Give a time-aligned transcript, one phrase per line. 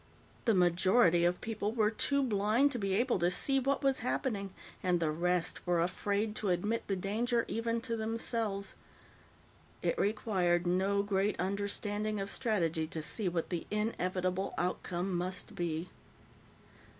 [0.45, 4.51] The majority of people were too blind to be able to see what was happening,
[4.81, 8.73] and the rest were afraid to admit the danger, even to themselves.
[9.83, 15.91] It required no great understanding of strategy to see what the inevitable outcome must be.